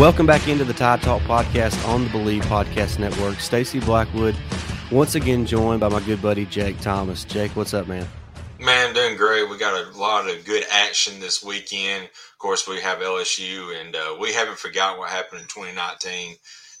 [0.00, 3.38] Welcome back into the Tide Talk podcast on the Believe Podcast Network.
[3.38, 4.34] Stacey Blackwood,
[4.90, 7.22] once again joined by my good buddy Jake Thomas.
[7.24, 8.08] Jake, what's up, man?
[8.58, 9.50] Man, doing great.
[9.50, 12.04] We got a lot of good action this weekend.
[12.04, 16.34] Of course, we have LSU, and uh, we haven't forgotten what happened in 2019.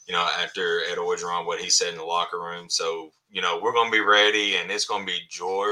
[0.08, 2.70] You know, after Ed Orgeron, what he said in the locker room.
[2.70, 5.68] So, you know, we're going to be ready, and it's going to be joy,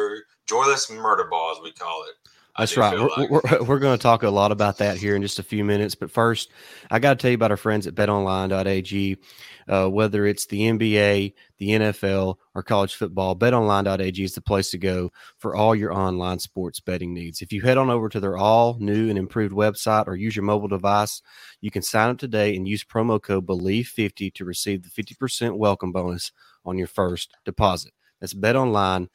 [0.47, 2.28] joyless murder ball, as we call it.
[2.59, 2.99] That's right.
[2.99, 5.65] We're, we're, we're, going to talk a lot about that here in just a few
[5.65, 5.95] minutes.
[5.95, 6.51] But first,
[6.91, 9.17] I got to tell you about our friends at betonline.ag.
[9.69, 14.79] Uh, whether it's the NBA, the NFL, or college football, betonline.ag is the place to
[14.79, 17.43] go for all your online sports betting needs.
[17.43, 20.45] If you head on over to their all new and improved website or use your
[20.45, 21.23] mobile device,
[21.61, 25.93] you can sign up today and use promo code BELIEVE50 to receive the 50% welcome
[25.93, 26.33] bonus
[26.65, 27.93] on your first deposit.
[28.21, 29.11] That's betonline.ag.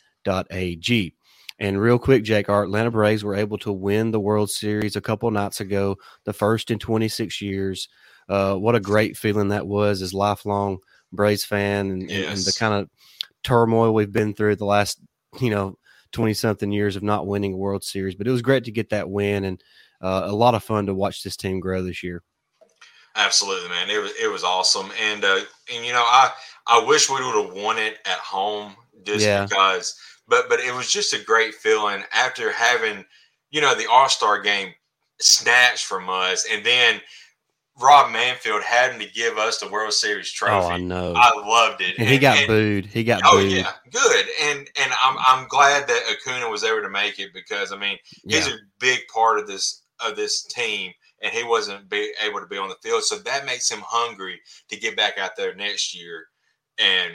[1.60, 5.02] And real quick, Jake, our Atlanta Braves were able to win the World Series a
[5.02, 7.88] couple nights ago, the first in 26 years.
[8.28, 10.80] Uh, what a great feeling that was as lifelong
[11.12, 12.38] Braves fan and, yes.
[12.38, 12.90] and the kind of
[13.44, 15.00] turmoil we've been through the last,
[15.40, 15.78] you know,
[16.14, 18.16] 20 something years of not winning a World Series.
[18.16, 19.64] But it was great to get that win and
[20.02, 22.24] uh, a lot of fun to watch this team grow this year.
[23.16, 23.90] Absolutely, man.
[23.90, 26.32] It was it was awesome, and uh, and you know I
[26.66, 29.46] I wish we would have won it at home just yeah.
[29.46, 29.96] because
[30.28, 33.06] but but it was just a great feeling after having
[33.52, 34.74] you know the All Star game
[35.20, 37.02] snatched from us, and then
[37.80, 40.66] Rob Manfred having to give us the World Series trophy.
[40.66, 41.14] Oh, I know.
[41.16, 41.98] I loved it.
[41.98, 42.86] And, and he got and, booed.
[42.86, 43.52] He got oh, booed.
[43.52, 44.26] yeah, good.
[44.44, 47.98] And and I'm I'm glad that Acuna was able to make it because I mean
[48.28, 48.54] he's yeah.
[48.54, 50.92] a big part of this of this team,
[51.22, 54.40] and he wasn't be, able to be on the field, so that makes him hungry
[54.70, 56.26] to get back out there next year
[56.80, 57.14] and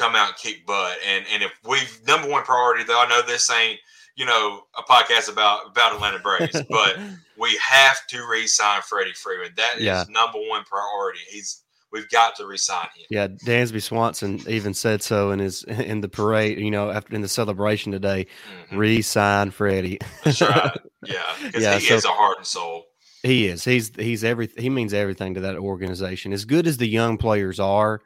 [0.00, 0.98] come out and kick butt.
[1.06, 3.78] And and if we've number one priority, though I know this ain't
[4.16, 6.98] you know a podcast about about Atlanta Braves, but
[7.38, 9.52] we have to re-sign Freddie Freeman.
[9.56, 10.04] That is yeah.
[10.08, 11.20] number one priority.
[11.28, 11.62] He's
[11.92, 13.06] we've got to resign him.
[13.10, 16.58] Yeah, Dansby Swanson even said so in his in the parade.
[16.58, 18.26] You know, after in the celebration today,
[18.66, 18.76] mm-hmm.
[18.76, 19.98] re-sign Freddie.
[20.24, 20.76] That's right.
[21.02, 22.84] Yeah, because yeah, he so, is a heart and soul.
[23.22, 23.64] He is.
[23.64, 26.34] He's he's every he means everything to that organization.
[26.34, 28.02] As good as the young players are,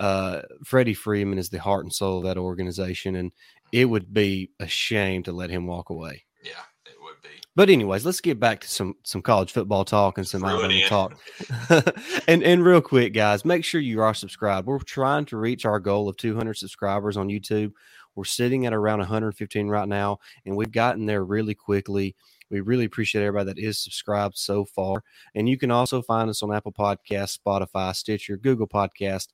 [0.00, 3.32] uh, Freddie Freeman is the heart and soul of that organization, and
[3.70, 6.24] it would be a shame to let him walk away.
[6.42, 7.28] Yeah, it would be.
[7.54, 11.20] But anyways, let's get back to some some college football talk and some Alabama talk.
[12.28, 14.66] and and real quick, guys, make sure you are subscribed.
[14.66, 17.72] We're trying to reach our goal of 200 subscribers on YouTube.
[18.14, 22.16] We're sitting at around 115 right now, and we've gotten there really quickly.
[22.50, 25.04] We really appreciate everybody that is subscribed so far.
[25.34, 29.28] And you can also find us on Apple Podcast, Spotify, Stitcher, Google Podcast,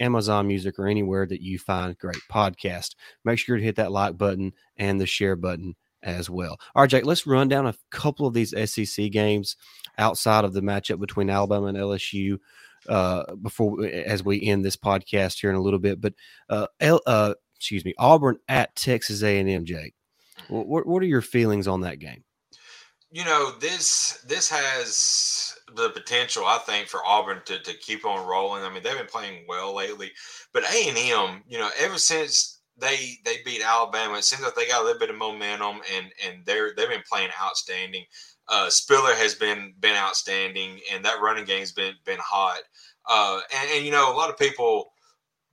[0.00, 2.94] Amazon Music, or anywhere that you find great podcast.
[3.24, 6.58] Make sure to hit that like button and the share button as well.
[6.74, 9.56] All right, Jake, let's run down a couple of these SEC games
[9.98, 12.38] outside of the matchup between Alabama and LSU
[12.88, 16.00] uh, before as we end this podcast here in a little bit.
[16.00, 16.14] But
[16.48, 19.94] uh, L, uh, excuse me, Auburn at Texas A&M, Jake.
[20.48, 22.22] What, what are your feelings on that game?
[23.16, 28.26] You know this this has the potential, I think, for Auburn to, to keep on
[28.26, 28.62] rolling.
[28.62, 30.12] I mean, they've been playing well lately,
[30.52, 34.54] but A and M, you know, ever since they they beat Alabama, it seems like
[34.54, 38.04] they got a little bit of momentum, and and they're they've been playing outstanding.
[38.48, 42.60] Uh, Spiller has been been outstanding, and that running game's been been hot.
[43.08, 44.92] Uh, and, and you know, a lot of people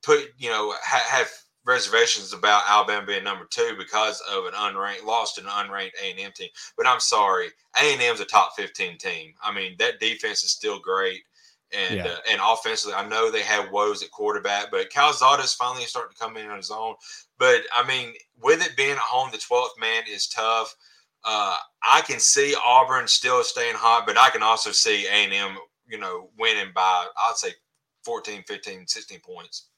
[0.01, 1.31] put you know ha- have
[1.65, 6.19] reservations about Alabama being number two because of an unranked lost an unranked A and
[6.19, 6.50] M team.
[6.77, 9.33] But I'm sorry, A and M's a top 15 team.
[9.42, 11.21] I mean that defense is still great.
[11.71, 12.06] And yeah.
[12.06, 16.13] uh, and offensively, I know they had woes at quarterback, but Calzada is finally starting
[16.13, 16.95] to come in on his own.
[17.39, 20.75] But I mean, with it being at home, the 12th man is tough.
[21.24, 25.57] Uh, I can see Auburn still staying hot, but I can also see A&M,
[25.88, 27.54] you know, winning by, I'd say
[28.04, 29.69] 14, 15, 16 points.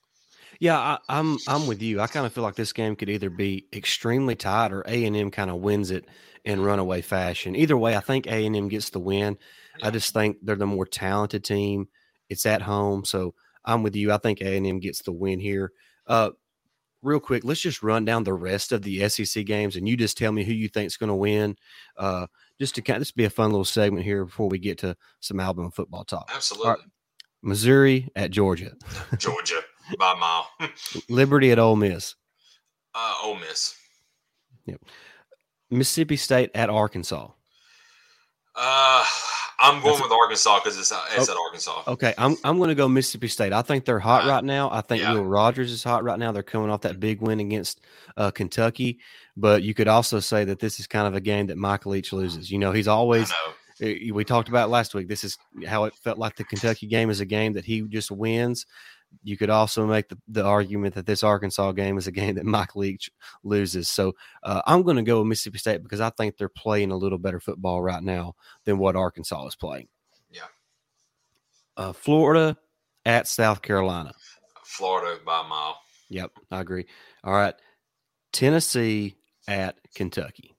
[0.60, 2.00] Yeah, I, am I'm, I'm with you.
[2.00, 5.16] I kind of feel like this game could either be extremely tight or A and
[5.16, 6.06] M kind of wins it
[6.44, 7.56] in runaway fashion.
[7.56, 9.38] Either way, I think A and M gets the win.
[9.84, 11.88] I just think they're the more talented team.
[12.30, 14.12] It's at home, so I'm with you.
[14.12, 15.72] I think A and M gets the win here.
[16.08, 16.32] Uh,
[17.02, 20.18] real quick, let's just run down the rest of the SEC games, and you just
[20.18, 21.56] tell me who you think is going to win.
[21.98, 22.28] Uh,
[22.60, 24.96] just to kind of this be a fun little segment here before we get to
[25.20, 26.32] some Alabama football talk.
[26.34, 26.86] Absolutely.
[27.42, 28.72] Missouri at Georgia,
[29.20, 29.62] Georgia
[30.00, 30.50] by a mile.
[31.10, 32.16] Liberty at Ole Miss,
[32.94, 33.76] uh, Ole Miss.
[34.66, 34.82] Yep.
[35.70, 37.30] Mississippi State at Arkansas.
[38.56, 39.04] Uh,
[39.60, 41.84] I'm going That's- with Arkansas because it's, it's at Arkansas.
[41.88, 43.52] Okay, I'm I'm going to go Mississippi State.
[43.54, 44.30] I think they're hot Right.
[44.36, 44.70] right now.
[44.72, 45.14] I think Yeah.
[45.14, 46.32] Will Rogers is hot right now.
[46.32, 47.82] They're coming off that big win against
[48.18, 49.00] uh, Kentucky,
[49.36, 52.14] but you could also say that this is kind of a game that Michael Leach
[52.14, 52.50] loses.
[52.52, 53.32] You know, he's always
[53.82, 55.08] eh, we talked about last week.
[55.08, 58.12] This is how it felt like the Kentucky game is a game that he just
[58.12, 58.66] wins.
[59.24, 62.46] You could also make the, the argument that this Arkansas game is a game that
[62.46, 63.10] Mike Leach
[63.44, 63.90] loses.
[63.90, 64.14] So
[64.44, 67.18] uh, I'm going to go with Mississippi State because I think they're playing a little
[67.18, 68.36] better football right now
[68.66, 69.88] than what Arkansas is playing.
[70.30, 70.48] Yeah.
[71.78, 72.58] Uh, Florida
[73.06, 74.14] at South Carolina.
[74.64, 75.80] Florida by a mile.
[76.10, 76.86] Yep, I agree.
[77.24, 77.56] All right.
[78.32, 79.16] Tennessee
[79.48, 80.56] at Kentucky.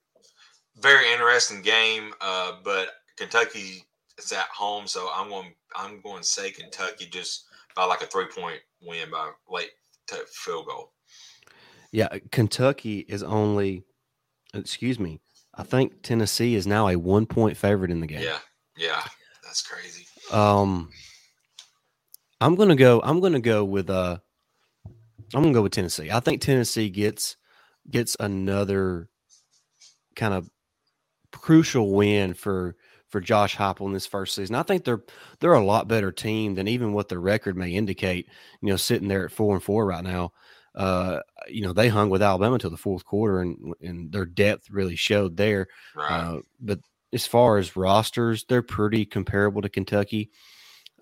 [0.78, 3.84] Very interesting game, uh, but Kentucky
[4.18, 5.52] is at home, so I'm going.
[5.74, 7.45] I'm going to say Kentucky just
[7.76, 9.70] by like a three point win by late
[10.28, 10.92] field goal.
[11.92, 13.84] Yeah, Kentucky is only,
[14.52, 15.20] excuse me,
[15.54, 18.22] I think Tennessee is now a one point favorite in the game.
[18.22, 18.38] Yeah,
[18.76, 19.02] yeah,
[19.44, 20.06] that's crazy.
[20.32, 20.90] Um,
[22.40, 23.00] I'm gonna go.
[23.04, 24.18] I'm gonna go with uh,
[25.34, 26.10] I'm gonna go with Tennessee.
[26.10, 27.36] I think Tennessee gets
[27.88, 29.08] gets another
[30.16, 30.50] kind of
[31.32, 32.76] crucial win for
[33.08, 34.56] for Josh Heupel in this first season.
[34.56, 35.02] I think they're
[35.40, 38.28] they're a lot better team than even what the record may indicate.
[38.60, 40.32] You know, sitting there at four and four right now.
[40.74, 44.70] Uh, you know, they hung with Alabama until the fourth quarter, and and their depth
[44.70, 45.68] really showed there.
[45.94, 46.10] Right.
[46.10, 46.80] Uh, but
[47.12, 50.30] as far as rosters, they're pretty comparable to Kentucky.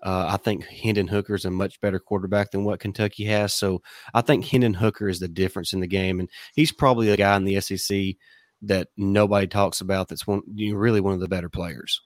[0.03, 3.53] Uh, I think Hendon Hooker is a much better quarterback than what Kentucky has.
[3.53, 3.81] So
[4.13, 7.35] I think Hendon Hooker is the difference in the game, and he's probably the guy
[7.35, 8.15] in the SEC
[8.61, 10.07] that nobody talks about.
[10.07, 12.01] That's one you know, really one of the better players.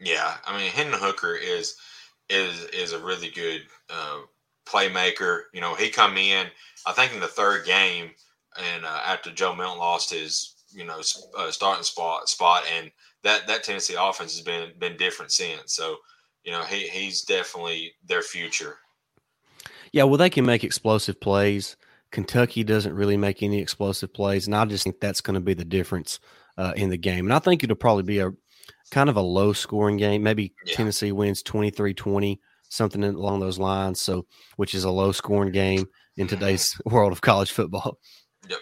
[0.00, 1.76] Yeah, I mean Hendon Hooker is
[2.28, 4.20] is is a really good uh,
[4.66, 5.42] playmaker.
[5.52, 6.46] You know, he come in
[6.86, 8.10] I think in the third game,
[8.58, 11.00] and uh, after Joe Milton lost his you know
[11.36, 12.90] uh, starting spot spot, and
[13.22, 15.74] that that Tennessee offense has been been different since.
[15.74, 15.96] So
[16.44, 18.78] you know he he's definitely their future.
[19.92, 21.76] Yeah, well, they can make explosive plays.
[22.12, 25.54] Kentucky doesn't really make any explosive plays, and I just think that's going to be
[25.54, 26.20] the difference
[26.58, 27.26] uh, in the game.
[27.26, 28.30] And I think it'll probably be a
[28.90, 30.22] kind of a low scoring game.
[30.22, 30.76] Maybe Yeah.
[30.76, 34.00] Tennessee wins 23 20, something along those lines.
[34.00, 34.26] So,
[34.56, 37.98] which is a low scoring game in today's world of college football.
[38.48, 38.58] Yep.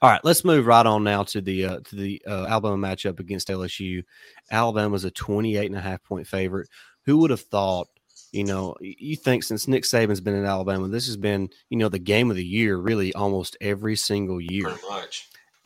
[0.00, 3.20] All right, let's move right on now to the uh, to the uh, Alabama matchup
[3.20, 4.02] against LSU.
[4.50, 6.68] Alabama's a 28 and a half point favorite.
[7.04, 7.88] Who would have thought
[8.32, 11.90] you know, you think since Nick Saban's been in Alabama, this has been, you know,
[11.90, 14.68] the game of the year really almost every single year.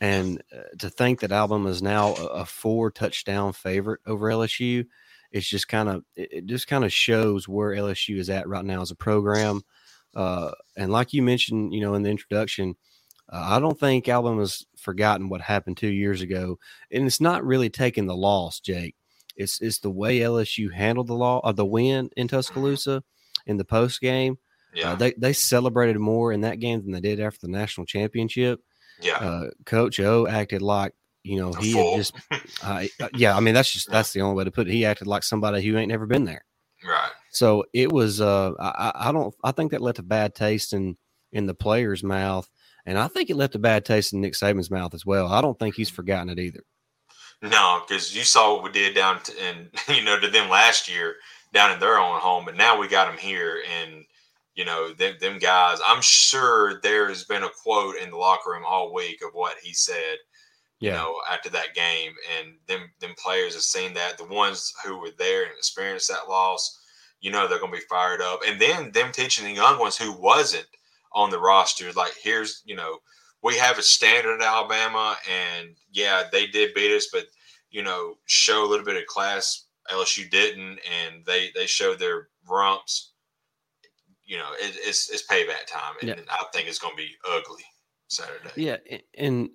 [0.01, 4.85] And uh, to think that Alabama is now a, a four touchdown favorite over LSU,
[5.31, 8.65] it's just kind of, it, it just kind of shows where LSU is at right
[8.65, 9.61] now as a program.
[10.13, 12.75] Uh, and like you mentioned, you know, in the introduction,
[13.29, 16.59] uh, I don't think Alabama's forgotten what happened two years ago.
[16.91, 18.95] And it's not really taking the loss, Jake.
[19.37, 23.03] It's it's the way LSU handled the law of the win in Tuscaloosa
[23.45, 24.37] in the post game.
[24.73, 24.91] Yeah.
[24.91, 28.61] Uh, they they celebrated more in that game than they did after the national championship.
[29.01, 29.17] yeah.
[29.17, 32.15] Uh, Coach O acted like you know he had just
[32.63, 33.35] uh, yeah.
[33.35, 34.73] I mean that's just that's the only way to put it.
[34.73, 36.43] He acted like somebody who ain't never been there.
[36.83, 37.11] right.
[37.31, 38.19] So it was.
[38.21, 39.33] Uh, I, I I don't.
[39.43, 40.97] I think that left a bad taste in
[41.31, 42.49] in the player's mouth,
[42.85, 45.27] and I think it left a bad taste in Nick Saban's mouth as well.
[45.27, 46.63] I don't think he's forgotten it either.
[47.41, 50.89] No, because you saw what we did down to, and you know to them last
[50.89, 51.15] year
[51.53, 54.05] down in their own home, but now we got them here, and
[54.55, 55.79] you know them, them guys.
[55.85, 59.57] I'm sure there has been a quote in the locker room all week of what
[59.61, 60.17] he said.
[60.79, 64.17] You know after that game, and them them players have seen that.
[64.17, 66.79] The ones who were there and experienced that loss,
[67.19, 69.97] you know they're going to be fired up, and then them teaching the young ones
[69.97, 70.67] who wasn't
[71.13, 72.99] on the roster, like here's you know
[73.43, 77.25] we have a standard Alabama, and yeah, they did beat us, but
[77.69, 79.65] you know, show a little bit of class.
[79.91, 83.13] LSU didn't, and they they showed their rumps.
[84.25, 86.15] You know, it, it's it's payback time, and Yeah.
[86.29, 87.63] I think it's going to be ugly
[88.07, 88.49] Saturday.
[88.55, 88.77] Yeah,
[89.17, 89.49] and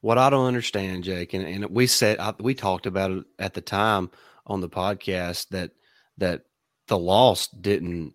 [0.00, 3.54] what I don't understand, Jake, and, and we said I, we talked about it at
[3.54, 4.10] the time
[4.46, 5.72] on the podcast that
[6.18, 6.42] that
[6.86, 8.14] the loss didn't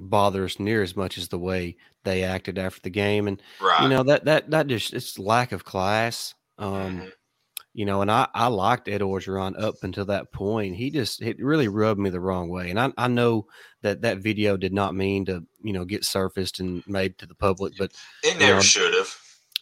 [0.00, 3.82] bother us near as much as the way they acted after the game, and Right.
[3.82, 6.34] you know that that that just it's lack of class.
[6.58, 7.12] Um, Mhm.
[7.72, 10.76] you know, and I, I liked Ed Orgeron up until that point.
[10.76, 12.70] He just it really rubbed me the wrong way.
[12.70, 13.46] And I, I know
[13.82, 17.34] that that video did not mean to, you know, get surfaced and made to the
[17.34, 17.90] public, but
[18.22, 19.12] It never should have.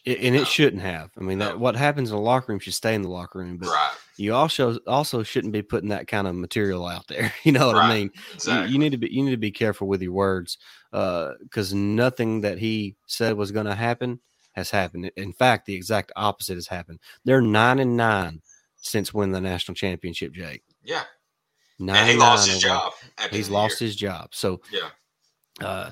[0.04, 1.10] It, and it shouldn't have.
[1.18, 3.56] I mean, that what happens in the locker room should stay in the locker room,
[3.56, 3.92] but Right.
[4.16, 7.32] you also also shouldn't be putting that kind of material out there.
[7.44, 8.10] You know what I mean?
[8.14, 8.72] You- Exactly.
[8.72, 10.58] You, need to be you need to be careful with your words
[10.90, 14.20] because nothing that he said was going to happen
[14.52, 15.10] has happened.
[15.16, 16.98] In fact, the exact opposite has happened.
[17.24, 18.42] They're nine and nine
[18.76, 20.32] since winning the national championship.
[20.32, 21.04] Jake yeah.
[21.78, 22.92] nine And he lost his job.
[23.30, 23.86] He's end of the lost year.
[23.86, 24.28] his job.
[24.32, 24.88] So Yeah.
[25.66, 25.90] uh,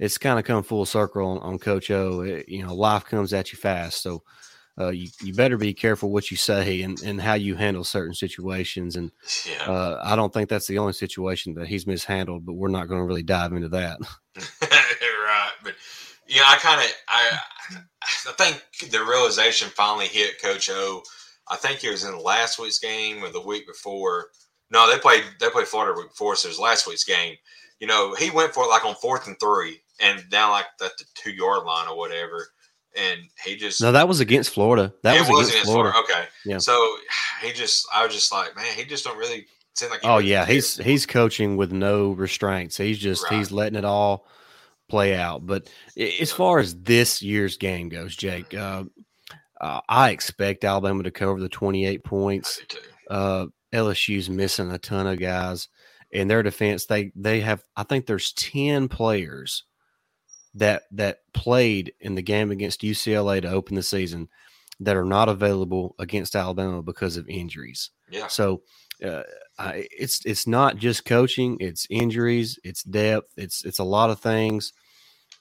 [0.00, 2.22] it's kind of come full circle on, on Coach O.
[2.22, 4.22] It- you know, life comes at you fast, so
[4.80, 8.14] uh, you you better be careful what you say and, and how you handle certain
[8.14, 8.96] situations.
[8.96, 9.12] And
[9.46, 9.70] Yeah.
[9.70, 13.00] uh, I don't think that's the only situation that he's mishandled, but we're not going
[13.00, 13.98] to really dive into that.
[14.62, 15.52] right.
[15.62, 15.74] But
[16.26, 17.38] you know, I kind of I
[18.28, 21.02] I think the realization finally hit Coach O.
[21.48, 24.28] I think it was in last week's game or the week before.
[24.70, 27.34] No, they played they played Florida week before, so it was last week's game.
[27.80, 30.96] You know, he went for it like on fourth and three and down like at
[30.98, 32.48] the two yard line or whatever.
[32.96, 34.92] And he just No, that was against Florida.
[35.02, 35.96] That it was, against, Florida.
[36.00, 36.24] Okay.
[36.44, 36.58] Yeah.
[36.58, 36.96] So
[37.42, 40.44] he just I was just like, man, he just don't really seem like Oh yeah,
[40.44, 42.76] he's he's coaching with no restraints.
[42.76, 44.26] He's just he's letting it all
[44.88, 45.46] play out.
[45.46, 48.84] But as far as this year's game goes, Jake, uh,
[49.60, 52.60] uh, I expect Alabama to cover the 28 I points.
[53.08, 55.68] Uh, LSU's missing a ton of guys.
[56.10, 59.64] In their defense, they they have I think there's 10 players
[60.54, 64.28] that that played in the game against UCLA to open the season
[64.80, 67.90] that are not available against Alabama because of injuries.
[68.10, 68.28] Yeah.
[68.28, 68.62] So
[69.04, 69.22] uh,
[69.58, 74.20] I, it's it's not just coaching; it's injuries, it's depth, it's it's a lot of
[74.20, 74.72] things.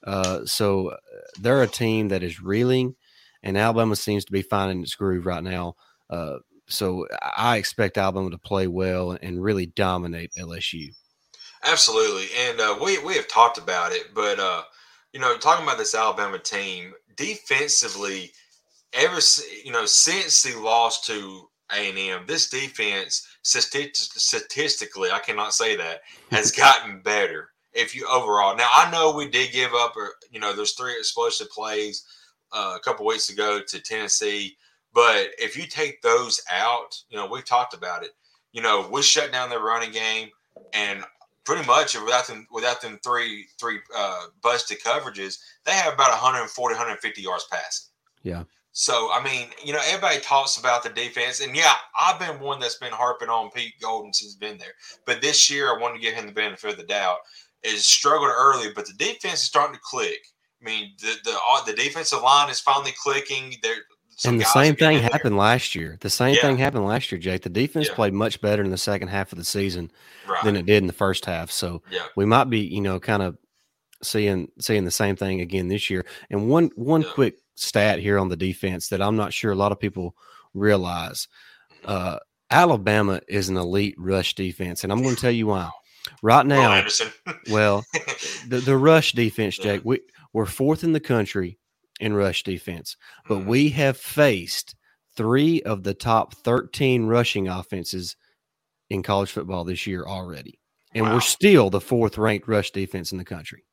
[0.04, 0.98] Uh, so uh,
[1.40, 2.96] they're a team that is reeling,
[3.44, 5.76] and Alabama seems to be finding its groove right now.
[6.10, 6.38] Uh,
[6.68, 10.94] so I expect Alabama to play well and really dominate LSU.
[11.64, 14.62] Absolutely, and uh, we we have talked about it, but uh,
[15.14, 18.32] you know, talking about this Alabama team defensively,
[18.94, 19.20] ever
[19.64, 25.76] you know since the loss to A and M, this defense statistically, I cannot say
[25.76, 26.02] that
[26.32, 27.50] has gotten better.
[27.74, 30.94] If you overall, now I know we did give up, or you know, there's three
[30.98, 32.04] explosive plays
[32.52, 34.58] uh, a couple weeks ago to Tennessee,
[34.94, 38.12] but if you take those out, you know, we've talked about it.
[38.52, 40.30] You know, we shut down their running game,
[40.74, 41.04] and
[41.46, 46.74] pretty much without them without them three three uh, busted coverages, they have about 140
[46.74, 47.90] 150 yards passing.
[48.24, 48.44] Yeah.
[48.72, 52.60] So I mean, you know, everybody talks about the defense, and yeah, I've been one
[52.60, 54.74] that's been harping on Pete Golding since he's been there.
[55.06, 57.18] But this year, I wanted to give him the benefit of the doubt.
[57.62, 60.22] Is struggled early, but the defense is starting to click.
[60.62, 63.56] I mean, the the uh, the defensive line is finally clicking.
[63.62, 63.76] There,
[64.20, 65.10] some and the same thing there.
[65.10, 65.98] happened last year.
[66.02, 66.42] The same Yeah.
[66.42, 67.42] thing happened last year, Jake.
[67.44, 67.96] The defense Yeah.
[67.96, 69.92] played much better in the second half of the season
[70.28, 70.44] right?
[70.44, 71.52] than it did in the first half.
[71.52, 73.38] So yeah, we might be, you know, kind of
[74.04, 76.06] seeing seeing the same thing again this year.
[76.30, 79.72] And one one quick stat here on the defense that I'm not sure a lot
[79.72, 80.16] of people
[80.54, 81.28] realize.
[81.84, 81.86] Mm-hmm.
[81.92, 82.18] Uh,
[82.52, 85.70] Alabama is an elite rush defense, and I'm going to tell you why.
[86.24, 86.84] Right now,
[87.52, 87.86] well,
[88.48, 89.58] the, the rush defense.
[89.58, 90.00] Jake, we,
[90.34, 91.60] we're fourth in the country
[92.00, 92.96] in rush defense,
[93.28, 93.46] but Mhm.
[93.46, 94.76] we have faced
[95.16, 98.16] three of the top 13 rushing offenses
[98.90, 100.60] in college football this year already.
[100.94, 101.16] And Wow.
[101.16, 103.64] we're still the fourth ranked rush defense in the country.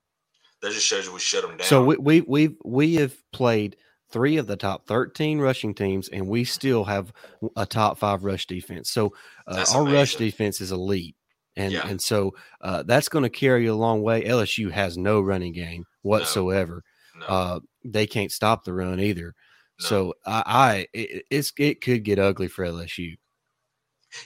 [0.62, 1.66] that just shows you we shut them down.
[1.66, 3.76] So we, we we've we have played
[4.11, 7.12] three of the top 13 rushing teams, and we still have
[7.56, 8.90] a top five rush defense.
[8.90, 9.12] So
[9.47, 11.14] uh, our rush defense is elite.
[11.56, 11.87] And, Yeah.
[11.87, 14.25] and so uh, that's going to carry you a long way.
[14.25, 16.83] LSU has no running game whatsoever.
[17.14, 17.61] no, Uh,
[17.92, 19.34] they can't stop the run either.
[19.80, 19.86] no.
[19.86, 23.16] So I, I it, it's it could get ugly for LSU.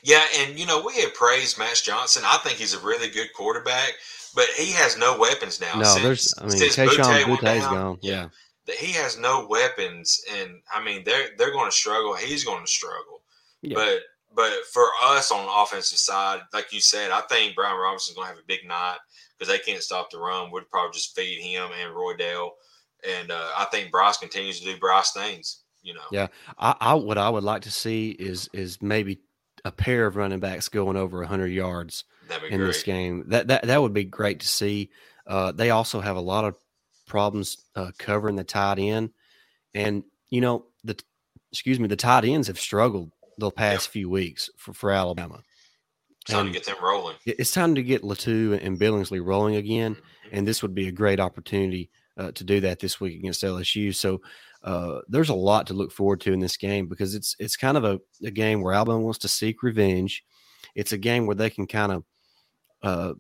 [0.02, 2.22] Yeah, and you know we have praised Max Johnson.
[2.24, 3.92] I think he's a really good quarterback,
[4.34, 5.74] but he has no weapons now.
[5.76, 6.96] No, Since- there's I mean since went
[7.40, 7.98] Boutte's down, gone.
[8.02, 8.28] Yeah.
[8.66, 12.14] that he has no weapons, and I mean they're they're going to struggle.
[12.14, 13.22] He's going to struggle,
[13.62, 13.74] Yeah.
[13.74, 14.00] but
[14.32, 18.26] but for us on the offensive side, like you said, I think Brian Robinson's going
[18.28, 18.98] to have a big night
[19.36, 20.52] because they can't stop the run.
[20.52, 22.50] We'd probably just feed him and Roydell,
[23.09, 25.62] and uh, I think Bryce continues to do Bryce things.
[25.83, 26.26] You know, Yeah.
[26.59, 29.21] I, I what I would like to see is is maybe
[29.64, 32.66] a pair of running backs going over 100 yards in great.
[32.66, 33.25] this game.
[33.28, 34.90] That that that would be great to see.
[35.26, 36.57] Uh, they also have a lot of
[37.07, 39.11] problems uh, covering the tight end,
[39.75, 40.97] and you know the
[41.52, 45.40] excuse me the tight ends have struggled the past few weeks for, for Alabama.
[46.28, 47.16] Time to get them rolling.
[47.25, 50.00] it's time to get Latu and Billingsley rolling again, Mhm.
[50.33, 53.94] and this would be a great opportunity uh, to do that this week against LSU.
[53.94, 54.20] So
[54.62, 57.78] uh, there's a lot to look forward to in this game because it's it's kind
[57.78, 60.22] of a, a game where Alabama wants to seek revenge.
[60.74, 62.04] It's a game where they can kind of
[62.82, 63.14] uh,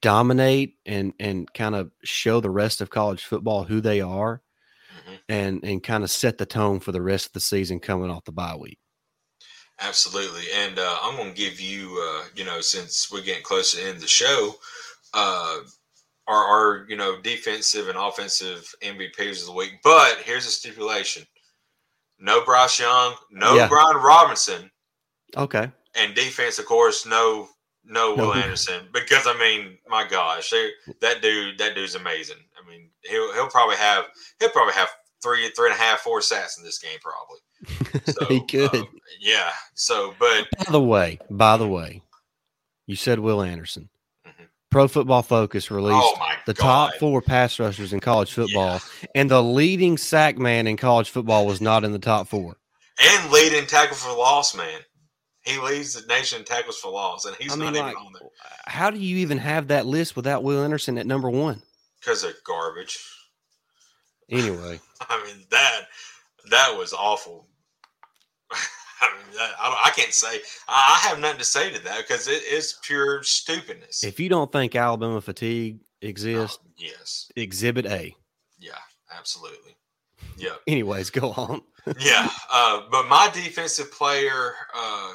[0.00, 4.42] dominate and and kind of show the rest of college football who they are,
[4.98, 5.14] mm-hmm.
[5.28, 8.24] and and kind of set the tone for the rest of the season coming off
[8.24, 8.78] the bye week.
[9.80, 13.70] Absolutely, and uh, I'm going to give you, uh, you know, since we're getting close
[13.70, 14.54] to the end of the show,
[15.14, 15.58] uh,
[16.28, 19.80] our, our you know defensive and offensive MVPs of the week.
[19.82, 21.24] But here's a stipulation:
[22.18, 23.68] no Bryce Young, no yeah.
[23.68, 24.70] Brian Robinson.
[25.36, 25.70] Okay.
[25.94, 27.48] And defense, of course, no
[27.84, 30.50] no Will Anderson because I mean, my gosh,
[31.00, 32.36] that dude, that dude's amazing.
[32.56, 34.06] I mean, he'll he'll probably have
[34.38, 34.88] he'll probably have
[35.22, 37.38] three three and a half four sacks in this game probably.
[38.06, 38.74] So, he could.
[38.74, 38.88] Um,
[39.20, 39.50] yeah.
[39.74, 42.02] So, but by the way, by the way,
[42.86, 43.90] you said Will Anderson.
[44.72, 46.88] Pro Football Focus released oh the God.
[46.88, 49.08] top four pass rushers in college football, yeah.
[49.14, 52.56] and the leading sack man in college football was not in the top four.
[52.98, 54.80] And leading tackle for loss man.
[55.42, 58.06] He leads the nation in tackles for loss, and he's I mean, not like, even
[58.06, 58.28] on there.
[58.64, 61.60] How do you even have that list without Will Anderson at number one?
[62.00, 62.98] Because they're garbage.
[64.30, 65.80] Anyway, I mean that
[66.50, 67.46] that was awful.
[69.02, 72.42] I mean, I, I, can't say I have nothing to say to that because it
[72.44, 74.04] is pure stupidness.
[74.04, 78.14] If you don't think Alabama fatigue exists, oh, yes, Exhibit A.
[78.60, 78.78] Yeah,
[79.16, 79.76] absolutely.
[80.36, 80.54] Yeah.
[80.66, 81.62] Anyways, go on.
[81.98, 85.14] yeah, uh, but my defensive player uh,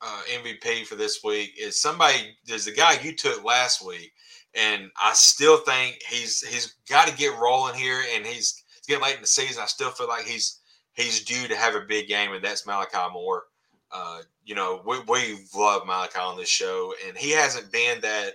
[0.00, 2.36] uh, MVP for this week is somebody.
[2.44, 4.12] There's the guy you took last week,
[4.54, 9.04] and I still think he's he's got to get rolling here, and he's, he's getting
[9.04, 9.62] late in the season.
[9.62, 10.58] I still feel like he's
[10.98, 13.44] he's due to have a big game, and that's Malachi Moore.
[13.90, 18.34] Uh, you know, we we love Malachi on this show, and he hasn't been that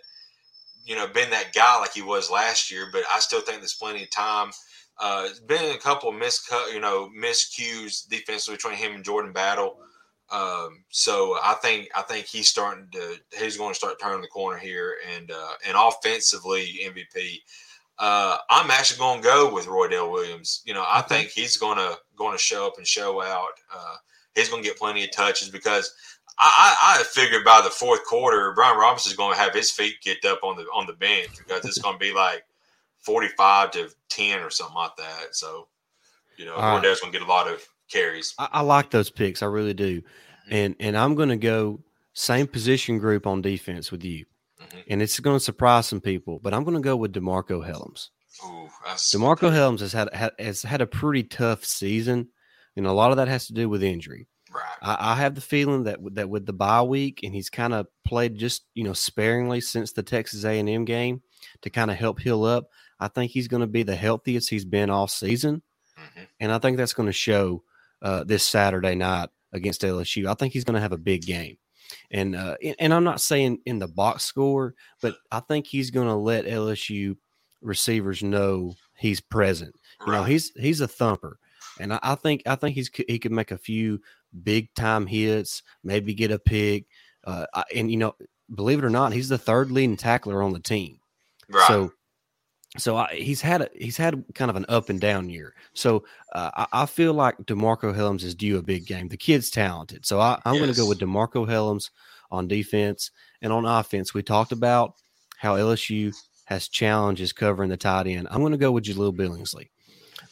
[0.86, 3.76] you know been that guy like he was last year, but I still think there's
[3.76, 4.52] plenty of time.
[5.00, 6.16] Uh, it's been a couple of
[6.72, 9.78] you know, miscues defensively between him and Jordan Battle.
[10.32, 14.28] Um, so I think I think he's starting to he's going to start turning the
[14.28, 17.40] corner here, and uh, and offensively MVP.
[18.00, 20.62] Uh, I'm actually going to go with Roydell Williams.
[20.66, 23.54] You know, I think he's going to going to show up and show out.
[23.74, 23.96] Uh,
[24.36, 25.94] he's going to get plenty of touches because
[26.40, 29.72] I, I, I figured by the fourth quarter, Brian Robinson is going to have his
[29.72, 32.44] feet kicked up on the on the bench because it's going to be like
[33.02, 35.36] 45 to 10 or something like that.
[35.36, 35.68] So,
[36.38, 38.34] you know, Roydell's going to get a lot of carries.
[38.40, 39.44] I, I, like those picks.
[39.44, 40.02] I really do.
[40.02, 40.54] Mm-hmm.
[40.54, 41.80] And and I'm going to go
[42.14, 44.26] same position group on defense with you.
[44.74, 44.94] Mm-hmm.
[44.94, 48.10] And it's going to surprise some people, but I'm going to go with DeMarcco Hellams.
[48.44, 50.10] Ooh, DeMarcco Hellams has had,
[50.40, 52.30] has had a pretty tough season,
[52.76, 54.28] and a lot of that has to do with injury.
[54.52, 54.64] Right.
[54.82, 57.88] I, I have the feeling that that with the bye week, and he's kind of
[58.06, 61.22] played just you know sparingly since the Texas A&M game
[61.62, 62.70] to kind of help heal up.
[63.00, 65.62] I think he's going to be the healthiest he's been all season,
[66.00, 66.24] mm-hmm.
[66.40, 67.64] and I think that's going to show
[68.02, 70.28] uh, this Saturday night against LSU.
[70.28, 71.58] I think he's going to have a big game.
[72.12, 76.08] And uh, and I'm not saying in the box score, but I think he's going
[76.08, 77.18] to let LSU
[77.62, 79.76] receivers know he's present.
[80.06, 81.40] You know, he's he's a thumper,
[81.80, 84.02] and I, I, think I think he's he could make a few
[84.44, 86.86] big time hits, maybe get a pick.
[87.24, 88.16] Uh, and you know,
[88.54, 91.00] believe it or not, he's the third leading tackler on the team.
[91.50, 91.68] Right.
[91.68, 91.92] So
[92.78, 95.54] so I, he's had a, he's had kind of an up and down year.
[95.74, 99.10] So uh, I, I, feel like DeMarcco Hellams is due a big game.
[99.10, 100.62] The kid's talented, so I, am yes.
[100.62, 101.92] going to go with DeMarcco Hellams
[102.32, 104.14] on defense and on offense.
[104.14, 104.96] We talked about
[105.38, 108.28] how LSU has challenges covering the tight end.
[108.32, 109.70] I'm going to go with Jahleel Billingsley.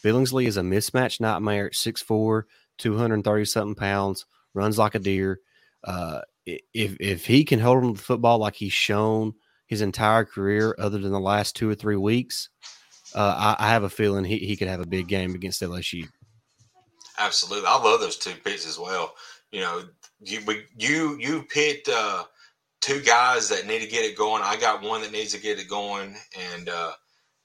[0.04, 2.44] Billingsley is a mismatch nightmare at 6'4",
[2.80, 5.40] 230 something pounds, runs like a deer.
[5.84, 9.34] Uh, if if he can hold on to the football like he's shown
[9.72, 12.50] his entire career, other than the last two or three weeks,
[13.16, 16.10] uh, I, I, have a feeling he, he could have a big game against LSU.
[17.18, 19.16] Absolutely, I love those two picks as well.
[19.54, 19.84] You know,
[20.20, 20.42] you
[20.78, 22.26] you you picked uh,
[22.82, 24.44] two guys that need to get it going.
[24.44, 26.18] I got one that needs to get it going,
[26.54, 26.92] and uh,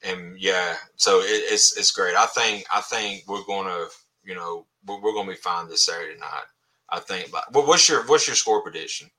[0.03, 2.15] and yeah, so it, it's it's great.
[2.15, 3.85] I think I think we're gonna
[4.25, 6.43] you know we're, we're gonna be fine this Saturday night.
[6.89, 7.31] I think.
[7.31, 9.09] But what's your what's your score prediction?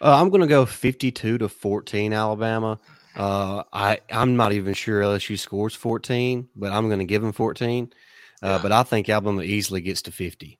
[0.00, 2.78] Uh, I'm going to go 52 to 14 Alabama.
[3.16, 7.32] Uh, I I'm not even sure LSU scores 14, but I'm going to give them
[7.32, 7.92] 14.
[8.42, 8.58] Uh, yeah.
[8.62, 10.58] But I think Alabama easily gets to 50.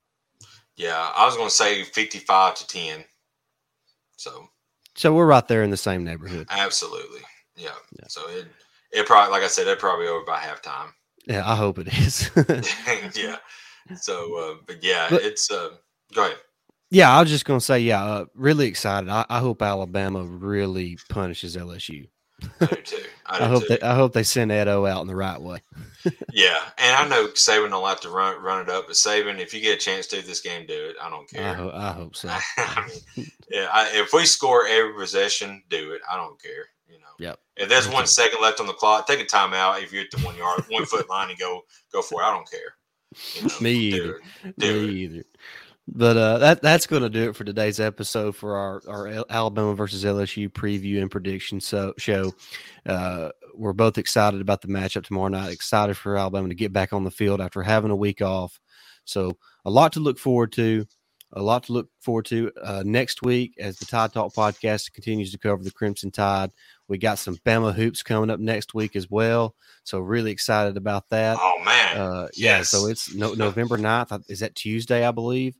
[0.75, 3.05] Yeah, I was going to say 55 to 10.
[4.17, 4.47] So.
[4.95, 6.47] So we're right there in the same neighborhood.
[6.49, 7.21] Absolutely.
[7.55, 7.69] Yeah.
[7.97, 8.07] yeah.
[8.07, 8.47] So it
[8.91, 10.91] it probably like I said, it probably over by halftime.
[11.25, 12.29] Yeah, I hope it is.
[13.15, 13.37] yeah.
[13.95, 15.69] So, uh, but yeah, but, it's uh,
[16.13, 16.37] go ahead.
[16.91, 19.09] Yeah, I was just going to say, yeah, uh, really excited.
[19.09, 22.09] I, I, hope Alabama really punishes LSU.
[22.59, 22.97] I do too.
[23.25, 23.67] I, do I hope too.
[23.69, 25.61] they I hope they send Edo out in the right way.
[26.33, 29.53] yeah, and I know Saban don't like to run run it up, but Saban, if
[29.53, 30.95] you get a chance to this game, do it.
[31.01, 31.53] I don't I, care.
[31.53, 32.29] ho- I hope so.
[32.57, 36.01] I mean, yeah, I, if we score every possession, do it.
[36.11, 36.65] I don't care.
[36.89, 37.05] You know.
[37.19, 37.39] Yep.
[37.55, 39.81] If there's one second left on the clock, take a timeout.
[39.81, 41.61] If you're at the one yard, one foot line, and go
[41.93, 42.25] go for it.
[42.25, 42.75] I don't care.
[43.35, 44.15] You know, Me do either.
[44.43, 44.55] it.
[44.57, 44.91] Do Me it.
[44.91, 45.23] either.
[45.93, 49.75] But uh, that that's going to do it for today's episode for our our Alabama
[49.75, 52.33] versus LSU preview and prediction so show.
[52.85, 55.51] Uh, we're both excited about the matchup tomorrow night.
[55.51, 58.57] Excited for Alabama to get back on the field after having a week off.
[59.03, 60.85] So a lot to look forward to.
[61.33, 65.31] A lot to look forward to uh, next week as the Tide Talk podcast continues
[65.31, 66.51] to cover the Crimson Tide.
[66.89, 69.55] We got some Bama hoops coming up next week as well.
[69.85, 71.37] So really excited about that.
[71.39, 71.97] Oh man.
[71.97, 74.11] Uh, yeah, so it's no, November 9th.
[74.11, 75.55] uh, Is that Tuesday, I believe?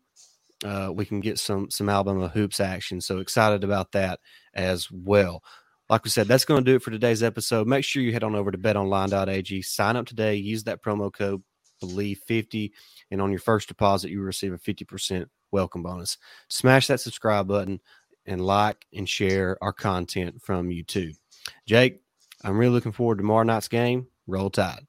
[0.63, 3.01] Uh, we can get some some Alabama hoops action.
[3.01, 4.19] So excited about that
[4.53, 5.43] as well.
[5.89, 7.67] Like we said, that's going to do it for today's episode.
[7.67, 11.43] Make sure you head on over to betonline.ag, sign up today, use that promo code
[11.81, 12.71] believe50,
[13.09, 16.17] and on your first deposit, you receive a 50% welcome bonus.
[16.47, 17.81] Smash that subscribe button
[18.25, 21.17] and like and share our content from YouTube.
[21.65, 22.01] Jake,
[22.43, 24.07] I'm really looking forward to tomorrow night's game.
[24.27, 24.85] Roll Tide.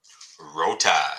[0.54, 1.18] Roll Tide.